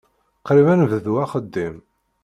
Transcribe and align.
Qrib 0.47 0.67
ad 0.73 0.77
nebdu 0.79 1.13
axeddim. 1.25 1.75